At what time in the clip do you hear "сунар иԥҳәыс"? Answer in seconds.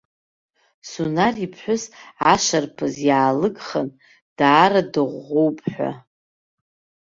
0.89-1.83